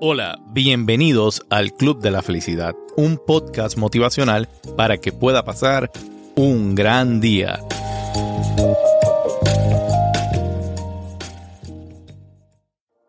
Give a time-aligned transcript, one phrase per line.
[0.00, 5.90] Hola, bienvenidos al Club de la Felicidad, un podcast motivacional para que pueda pasar
[6.36, 7.58] un gran día.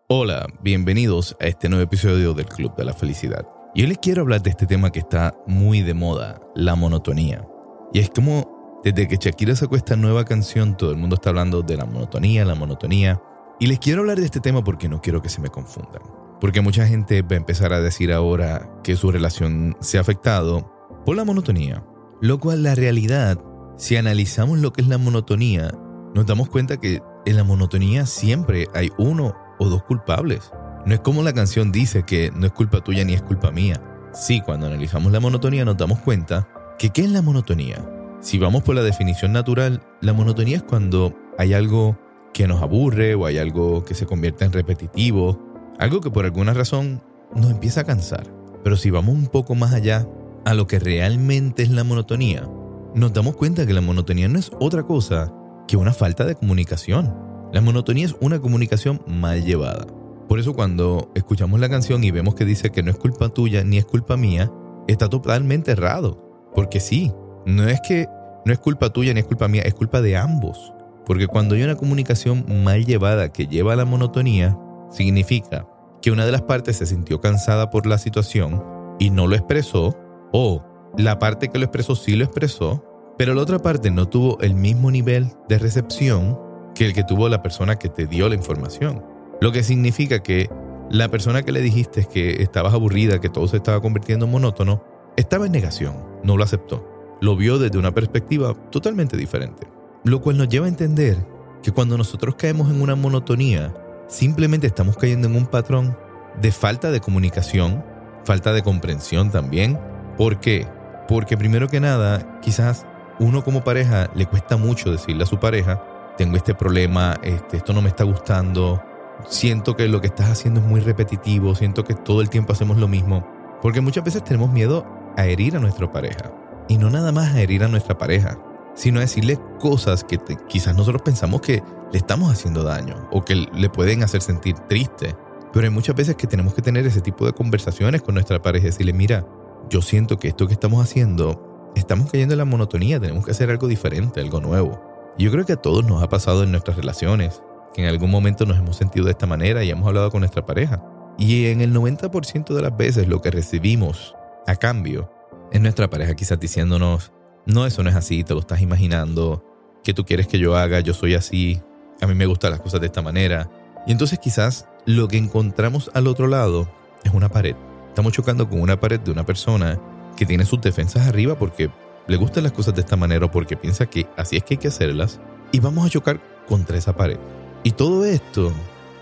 [0.07, 3.45] Hola, bienvenidos a este nuevo episodio del Club de la Felicidad.
[3.75, 7.47] Y hoy les quiero hablar de este tema que está muy de moda, la monotonía.
[7.93, 11.61] Y es como desde que Shakira sacó esta nueva canción, todo el mundo está hablando
[11.61, 13.21] de la monotonía, la monotonía.
[13.59, 16.01] Y les quiero hablar de este tema porque no quiero que se me confundan.
[16.39, 20.71] Porque mucha gente va a empezar a decir ahora que su relación se ha afectado
[21.05, 21.83] por la monotonía.
[22.21, 23.39] Lo cual la realidad,
[23.77, 25.71] si analizamos lo que es la monotonía,
[26.13, 30.51] nos damos cuenta que en la monotonía siempre hay uno o dos culpables.
[30.85, 33.81] No es como la canción dice que no es culpa tuya ni es culpa mía.
[34.13, 37.85] Sí, cuando analizamos la monotonía nos damos cuenta que ¿qué es la monotonía?
[38.21, 41.97] Si vamos por la definición natural, la monotonía es cuando hay algo
[42.33, 45.48] que nos aburre o hay algo que se convierte en repetitivo
[45.79, 47.01] algo que por alguna razón
[47.33, 48.27] nos empieza a cansar.
[48.63, 50.07] Pero si vamos un poco más allá
[50.45, 52.47] a lo que realmente es la monotonía,
[52.93, 55.33] nos damos cuenta que la monotonía no es otra cosa
[55.67, 57.15] que una falta de comunicación.
[57.53, 59.87] La monotonía es una comunicación mal llevada.
[60.27, 63.63] Por eso cuando escuchamos la canción y vemos que dice que no es culpa tuya
[63.63, 64.51] ni es culpa mía,
[64.87, 66.49] está totalmente errado.
[66.53, 67.11] Porque sí,
[67.45, 68.07] no es que
[68.45, 70.73] no es culpa tuya ni es culpa mía, es culpa de ambos.
[71.05, 74.57] Porque cuando hay una comunicación mal llevada que lleva a la monotonía,
[74.89, 75.67] significa
[76.01, 78.63] que una de las partes se sintió cansada por la situación
[78.99, 79.95] y no lo expresó,
[80.31, 80.63] o
[80.97, 82.83] la parte que lo expresó sí lo expresó,
[83.17, 86.39] pero la otra parte no tuvo el mismo nivel de recepción
[86.75, 89.03] que el que tuvo la persona que te dio la información.
[89.41, 90.49] Lo que significa que
[90.89, 94.83] la persona que le dijiste que estabas aburrida, que todo se estaba convirtiendo en monótono,
[95.17, 96.87] estaba en negación, no lo aceptó.
[97.21, 99.67] Lo vio desde una perspectiva totalmente diferente.
[100.05, 101.17] Lo cual nos lleva a entender
[101.61, 103.73] que cuando nosotros caemos en una monotonía,
[104.09, 105.97] simplemente estamos cayendo en un patrón
[106.41, 107.85] de falta de comunicación,
[108.25, 109.79] falta de comprensión también.
[110.17, 110.67] ¿Por qué?
[111.07, 112.85] Porque primero que nada, quizás
[113.19, 115.81] uno como pareja le cuesta mucho decirle a su pareja,
[116.17, 118.83] tengo este problema, este, esto no me está gustando,
[119.27, 122.77] siento que lo que estás haciendo es muy repetitivo, siento que todo el tiempo hacemos
[122.77, 123.25] lo mismo,
[123.61, 124.85] porque muchas veces tenemos miedo
[125.17, 126.31] a herir a nuestra pareja.
[126.67, 128.37] Y no nada más a herir a nuestra pareja,
[128.75, 133.35] sino a decirle cosas que quizás nosotros pensamos que le estamos haciendo daño o que
[133.35, 135.15] le pueden hacer sentir triste.
[135.51, 138.67] Pero hay muchas veces que tenemos que tener ese tipo de conversaciones con nuestra pareja
[138.67, 139.25] y decirle, mira,
[139.69, 143.49] yo siento que esto que estamos haciendo, estamos cayendo en la monotonía, tenemos que hacer
[143.49, 144.79] algo diferente, algo nuevo.
[145.17, 147.41] Y yo creo que a todos nos ha pasado en nuestras relaciones,
[147.73, 150.45] que en algún momento nos hemos sentido de esta manera y hemos hablado con nuestra
[150.45, 150.83] pareja.
[151.17, 154.15] Y en el 90% de las veces lo que recibimos
[154.47, 155.11] a cambio
[155.51, 157.11] es nuestra pareja quizás diciéndonos,
[157.45, 159.43] no, eso no es así, te lo estás imaginando,
[159.83, 161.61] que tú quieres que yo haga, yo soy así,
[162.01, 163.49] a mí me gustan las cosas de esta manera.
[163.85, 166.69] Y entonces quizás lo que encontramos al otro lado
[167.03, 167.55] es una pared.
[167.87, 169.79] Estamos chocando con una pared de una persona
[170.15, 171.69] que tiene sus defensas arriba porque
[172.07, 174.57] le gustan las cosas de esta manera o porque piensa que así es que hay
[174.57, 175.19] que hacerlas.
[175.51, 177.17] Y vamos a chocar contra esa pared.
[177.63, 178.51] Y todo esto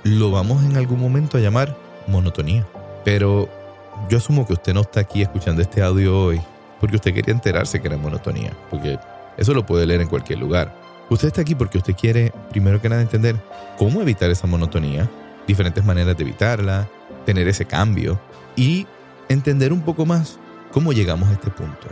[0.03, 1.75] lo vamos en algún momento a llamar
[2.07, 2.68] monotonía.
[3.03, 3.50] Pero
[4.09, 6.41] yo asumo que usted no está aquí escuchando este audio hoy
[6.80, 8.52] porque usted quería enterarse que era monotonía.
[8.69, 9.00] Porque
[9.38, 10.87] eso lo puede leer en cualquier lugar.
[11.09, 13.38] Usted está aquí porque usted quiere, primero que nada, entender
[13.78, 15.09] cómo evitar esa monotonía,
[15.47, 16.90] diferentes maneras de evitarla,
[17.25, 18.19] tener ese cambio
[18.56, 18.85] y
[19.29, 20.38] entender un poco más
[20.72, 21.88] cómo llegamos a este punto.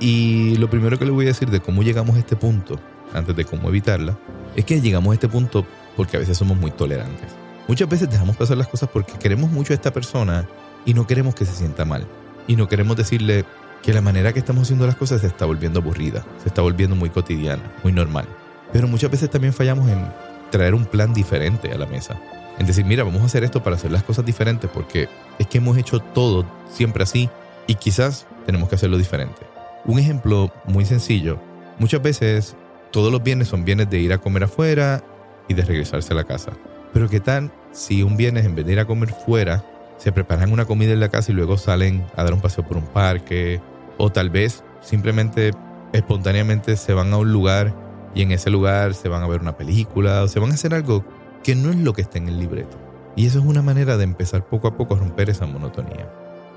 [0.00, 2.80] Y lo primero que le voy a decir de cómo llegamos a este punto,
[3.12, 4.18] antes de cómo evitarla,
[4.56, 7.28] es que llegamos a este punto porque a veces somos muy tolerantes.
[7.68, 10.46] Muchas veces dejamos pasar las cosas porque queremos mucho a esta persona
[10.84, 12.06] y no queremos que se sienta mal.
[12.46, 13.44] Y no queremos decirle
[13.82, 16.96] que la manera que estamos haciendo las cosas se está volviendo aburrida, se está volviendo
[16.96, 18.26] muy cotidiana, muy normal.
[18.72, 20.06] Pero muchas veces también fallamos en
[20.50, 22.20] traer un plan diferente a la mesa.
[22.58, 25.08] En decir, mira, vamos a hacer esto para hacer las cosas diferentes porque
[25.38, 27.28] es que hemos hecho todo siempre así
[27.66, 29.42] y quizás tenemos que hacerlo diferente.
[29.84, 31.38] Un ejemplo muy sencillo,
[31.78, 32.56] muchas veces
[32.92, 35.02] todos los viernes son viernes de ir a comer afuera
[35.48, 36.52] y de regresarse a la casa.
[36.92, 39.64] Pero ¿qué tal si un viernes en vez de ir a comer fuera,
[39.98, 42.76] se preparan una comida en la casa y luego salen a dar un paseo por
[42.76, 43.60] un parque?
[43.98, 45.50] O tal vez simplemente
[45.92, 47.74] espontáneamente se van a un lugar
[48.14, 50.74] y en ese lugar se van a ver una película o se van a hacer
[50.74, 51.04] algo
[51.42, 52.78] que no es lo que está en el libreto.
[53.16, 56.08] Y eso es una manera de empezar poco a poco a romper esa monotonía.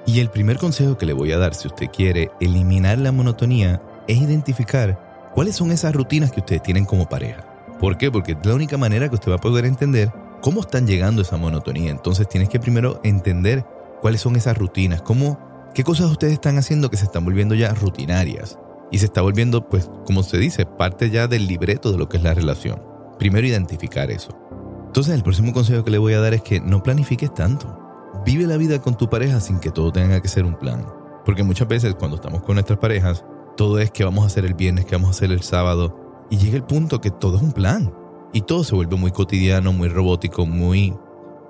[0.06, 3.82] Y el primer consejo que le voy a dar si usted quiere eliminar la monotonía
[4.08, 7.44] es identificar cuáles son esas rutinas que ustedes tienen como pareja.
[7.80, 8.10] ¿Por qué?
[8.10, 10.12] Porque es la única manera que usted va a poder entender
[10.42, 11.92] cómo están llegando esa monotonía.
[11.92, 13.66] Entonces tienes que primero entender
[14.02, 15.40] cuáles son esas rutinas, cómo,
[15.74, 18.58] qué cosas ustedes están haciendo que se están volviendo ya rutinarias
[18.92, 22.18] y se está volviendo, pues, como se dice, parte ya del libreto de lo que
[22.18, 22.82] es la relación.
[23.20, 24.30] Primero identificar eso.
[24.86, 27.78] Entonces el próximo consejo que le voy a dar es que no planifiques tanto.
[28.26, 30.86] Vive la vida con tu pareja sin que todo tenga que ser un plan.
[31.26, 33.26] Porque muchas veces cuando estamos con nuestras parejas,
[33.58, 36.38] todo es que vamos a hacer el viernes, que vamos a hacer el sábado, y
[36.38, 37.94] llega el punto que todo es un plan.
[38.34, 40.94] Y todo se vuelve muy cotidiano, muy robótico, muy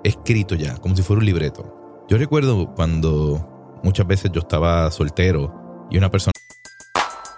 [0.04, 2.04] escrito ya, como si fuera un libreto.
[2.08, 6.32] Yo recuerdo cuando muchas veces yo estaba soltero y una persona...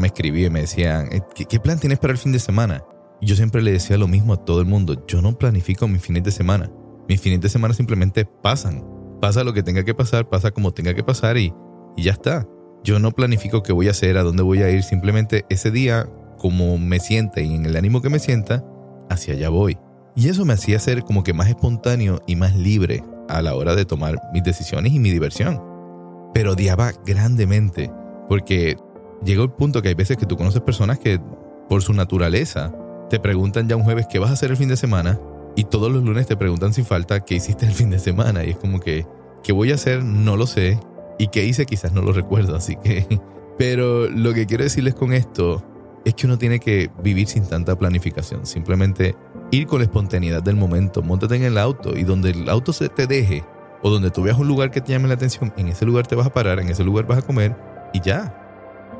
[0.00, 2.82] Me escribía y me decían, "Eh, ¿qué, plan tienes para el fin de semana?
[3.20, 6.24] Yo siempre le decía lo mismo a todo el mundo, yo no planifico mis fines
[6.24, 6.70] de semana.
[7.08, 8.84] Mis fines de semana simplemente pasan.
[9.20, 11.52] Pasa lo que tenga que pasar, pasa como tenga que pasar y,
[11.96, 12.46] y ya está.
[12.82, 16.06] Yo no planifico qué voy a hacer, a dónde voy a ir, simplemente ese día,
[16.38, 18.62] como me sienta y en el ánimo que me sienta,
[19.08, 19.78] hacia allá voy.
[20.16, 23.74] Y eso me hacía ser como que más espontáneo y más libre a la hora
[23.74, 25.62] de tomar mis decisiones y mi diversión.
[26.34, 27.90] Pero odiaba grandemente,
[28.28, 28.76] porque
[29.24, 31.20] llegó el punto que hay veces que tú conoces personas que,
[31.68, 32.72] por su naturaleza,
[33.10, 35.20] te preguntan ya un jueves qué vas a hacer el fin de semana
[35.56, 38.50] y todos los lunes te preguntan sin falta qué hiciste el fin de semana y
[38.50, 39.06] es como que,
[39.42, 40.02] ¿qué voy a hacer?
[40.02, 40.80] No lo sé
[41.18, 43.20] y qué hice quizás no lo recuerdo, así que...
[43.56, 45.62] Pero lo que quiero decirles con esto
[46.04, 49.14] es que uno tiene que vivir sin tanta planificación, simplemente
[49.52, 52.88] ir con la espontaneidad del momento, montate en el auto y donde el auto se
[52.88, 53.44] te deje
[53.82, 56.16] o donde tú veas un lugar que te llame la atención, en ese lugar te
[56.16, 57.56] vas a parar, en ese lugar vas a comer
[57.92, 58.40] y ya.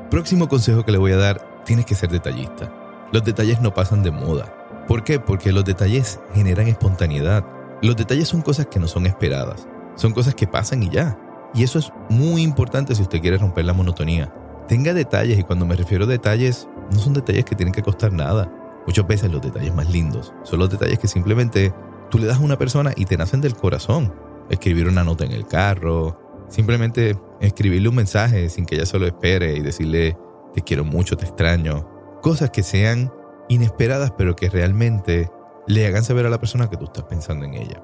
[0.09, 2.71] Próximo consejo que le voy a dar, tienes que ser detallista.
[3.11, 4.53] Los detalles no pasan de moda.
[4.87, 5.19] ¿Por qué?
[5.19, 7.43] Porque los detalles generan espontaneidad.
[7.81, 9.67] Los detalles son cosas que no son esperadas.
[9.95, 11.17] Son cosas que pasan y ya.
[11.55, 14.31] Y eso es muy importante si usted quiere romper la monotonía.
[14.67, 18.13] Tenga detalles y cuando me refiero a detalles, no son detalles que tienen que costar
[18.13, 18.51] nada.
[18.85, 21.73] Muchas veces los detalles más lindos son los detalles que simplemente
[22.11, 24.13] tú le das a una persona y te nacen del corazón.
[24.49, 26.19] Escribir una nota en el carro,
[26.49, 30.17] simplemente escribirle un mensaje sin que ella se lo espere y decirle
[30.53, 31.87] te quiero mucho, te extraño.
[32.21, 33.11] Cosas que sean
[33.49, 35.29] inesperadas pero que realmente
[35.67, 37.81] le hagan saber a la persona que tú estás pensando en ella.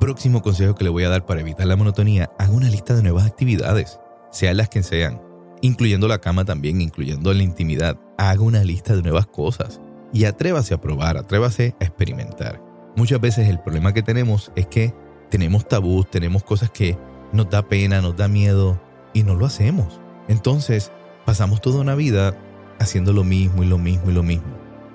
[0.00, 3.02] Próximo consejo que le voy a dar para evitar la monotonía, haga una lista de
[3.02, 5.20] nuevas actividades, sean las que sean,
[5.60, 7.98] incluyendo la cama también, incluyendo la intimidad.
[8.18, 9.80] Haga una lista de nuevas cosas
[10.12, 12.60] y atrévase a probar, atrévase a experimentar.
[12.96, 14.94] Muchas veces el problema que tenemos es que
[15.30, 16.96] tenemos tabús, tenemos cosas que
[17.34, 18.80] nos da pena, nos da miedo
[19.12, 20.00] y no lo hacemos.
[20.28, 20.92] Entonces,
[21.26, 22.36] pasamos toda una vida
[22.78, 24.46] haciendo lo mismo y lo mismo y lo mismo.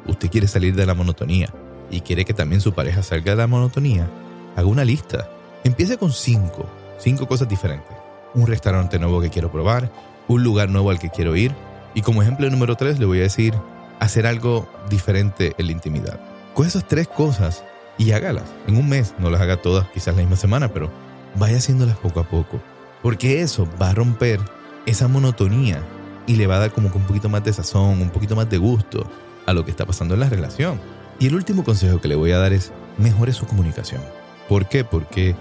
[0.08, 1.54] Usted quiere salir de la monotonía
[1.92, 4.10] y quiere que también su pareja salga de la monotonía.
[4.56, 5.30] Haga una lista.
[5.66, 6.66] Empiece con cinco,
[6.98, 7.96] cinco cosas diferentes.
[8.34, 9.92] Un restaurante nuevo que quiero probar,
[10.28, 11.54] un lugar nuevo al que quiero ir
[11.94, 13.54] y como ejemplo número tres le voy a decir
[14.00, 16.20] hacer algo diferente en la intimidad.
[16.54, 17.66] Coge esas tres cosas
[17.98, 18.46] y hágalas.
[18.66, 20.90] En un mes, no las haga todas quizás la misma semana, pero
[21.36, 22.62] vaya haciéndolas poco a poco.
[23.02, 24.40] Porque eso va a romper
[24.86, 25.84] esa monotonía
[26.28, 28.58] y le va a dar como un poquito más de sazón, un poquito más de
[28.58, 29.10] gusto
[29.46, 30.80] a lo que está pasando en la relación.
[31.20, 34.02] Y el último consejo que le voy a dar es mejore su comunicación.
[34.48, 34.84] ¿Por qué?
[34.84, 35.36] Porque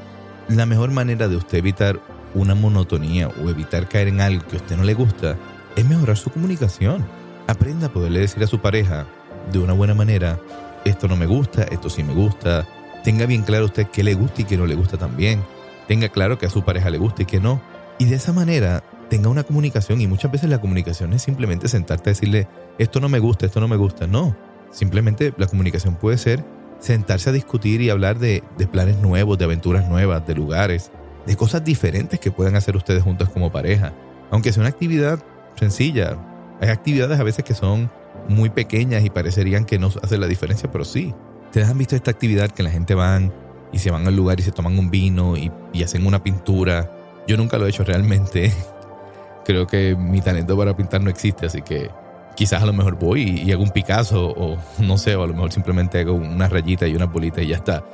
[0.49, 2.01] la mejor manera de usted evitar
[2.35, 5.37] una monotonía o evitar caer en algo que a usted no le gusta
[5.77, 7.07] es mejorar su comunicación.
[7.47, 9.07] Aprenda a poderle decir a su pareja
[9.53, 10.39] de una buena manera,
[10.85, 12.67] esto no me gusta, esto sí me gusta.
[13.05, 15.43] Tenga bien claro usted qué le gusta y qué no le gusta también.
[15.89, 17.61] Tenga claro que a su pareja le gusta y que no.
[17.99, 22.11] Y de esa manera tenga una comunicación y muchas veces la comunicación es simplemente sentarte
[22.11, 22.47] a decirle,
[22.79, 24.07] esto no me gusta, esto no me gusta.
[24.07, 24.37] No,
[24.71, 26.45] simplemente la comunicación puede ser
[26.79, 30.93] sentarse a discutir y hablar de, planes nuevos, de aventuras nuevas, de lugares,
[31.27, 33.95] de cosas diferentes que puedan hacer ustedes juntos como pareja.
[34.31, 35.19] Aunque sea una actividad
[35.59, 36.19] sencilla,
[36.61, 37.91] hay actividades a veces que son
[38.29, 41.15] muy pequeñas y parecerían que no hacen la diferencia, pero sí.
[41.47, 43.33] Ustedes han visto esta actividad que la gente van
[43.73, 46.91] y se van al lugar y se toman un vino y, y hacen una pintura.
[47.27, 48.53] Yo nunca lo he hecho realmente.
[49.45, 51.91] Creo que mi talento para pintar no existe, así que
[52.35, 55.35] quizás a lo mejor voy y, hago un Picasso o no sé, o a lo
[55.35, 57.85] mejor simplemente hago una rayita y una bolita y ya está.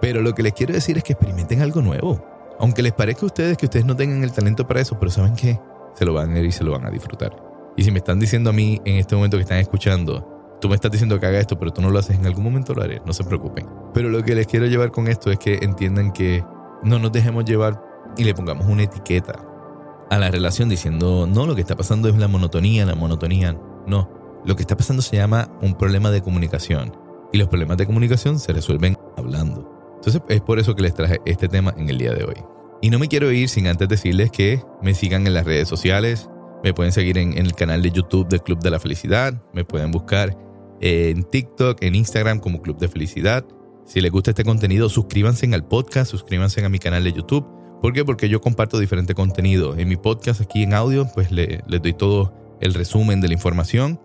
[0.00, 2.24] Pero lo que les quiero decir es que experimenten algo nuevo.
[2.58, 5.34] Aunque les parezca a ustedes que ustedes no tengan el talento para eso, pero saben
[5.34, 5.58] que
[5.94, 7.36] se lo van a ir y se lo van a disfrutar.
[7.76, 10.74] Y si me están diciendo a mí en este momento que están escuchando, tú me
[10.74, 13.00] estás diciendo que haga esto, pero tú no lo haces, en algún momento lo haré,
[13.06, 13.66] no se preocupen.
[13.92, 16.44] Pero lo que les quiero llevar con esto es que entiendan que
[16.82, 17.82] no nos dejemos llevar
[18.16, 19.34] y le pongamos una etiqueta
[20.10, 23.58] a la relación diciendo, no, lo que está pasando es la monotonía, la monotonía.
[23.86, 24.10] No,
[24.44, 26.96] lo que está pasando se llama un problema de comunicación.
[27.32, 29.70] Y los problemas de comunicación se resuelven hablando.
[29.96, 32.36] Entonces es por eso que les traje este tema en el día de hoy.
[32.80, 36.28] Y no me quiero ir sin antes decirles que me sigan en las redes sociales.
[36.64, 39.34] Me pueden seguir en, el canal de YouTube del Club de la Felicidad.
[39.52, 40.34] Me pueden buscar
[40.80, 43.44] en TikTok, en Instagram como Club de Felicidad.
[43.84, 47.46] Si les gusta este contenido, suscríbanse al podcast, suscríbanse a mi canal de YouTube.
[47.82, 48.02] ¿Por qué?
[48.02, 49.76] Porque yo comparto diferente contenido.
[49.76, 54.00] En mi podcast aquí en audio, pues les doy todo el resumen de la información.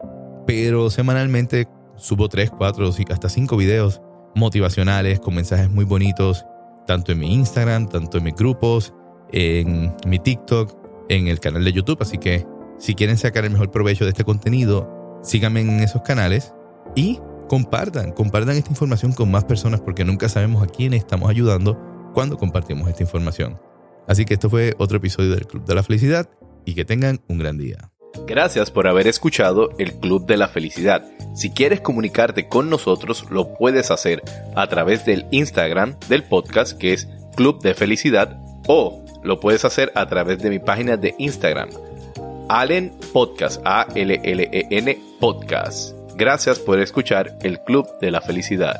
[0.45, 4.01] Pero semanalmente subo 3, 4, hasta 5 videos
[4.35, 6.43] motivacionales con mensajes muy bonitos
[6.85, 8.93] tanto en mi Instagram, tanto en mis grupos,
[9.31, 10.78] en mi TikTok,
[11.09, 12.01] en el canal de YouTube.
[12.01, 12.45] Así que
[12.77, 16.53] si quieren sacar el mejor provecho de este contenido, síganme en esos canales
[16.95, 21.77] y compartan, compartan esta información con más personas porque nunca sabemos a quién estamos ayudando
[22.13, 23.59] cuando compartimos esta información.
[24.07, 26.29] Así que esto fue otro episodio del Club de la Felicidad
[26.65, 27.91] y que tengan un gran día.
[28.25, 31.05] Gracias por haber escuchado el Club de la Felicidad.
[31.35, 34.23] Si quieres comunicarte con nosotros, lo puedes hacer
[34.55, 39.91] a través del Instagram del podcast que es Club de Felicidad o lo puedes hacer
[39.95, 41.69] a través de mi página de Instagram,
[42.47, 45.95] Allen Podcast, A-L-L-E-N Podcast.
[46.15, 48.79] Gracias por escuchar el Club de la Felicidad.